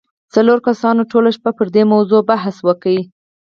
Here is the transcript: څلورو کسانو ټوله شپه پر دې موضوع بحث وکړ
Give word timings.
څلورو 0.33 0.65
کسانو 0.67 1.01
ټوله 1.11 1.29
شپه 1.37 1.51
پر 1.57 1.67
دې 1.75 1.83
موضوع 1.93 2.21
بحث 2.29 2.55
وکړ 2.67 2.95